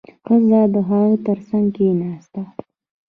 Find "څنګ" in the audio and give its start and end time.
1.47-1.67